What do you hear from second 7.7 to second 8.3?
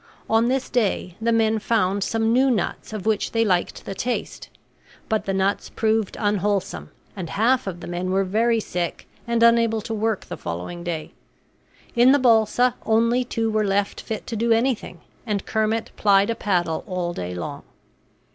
the men were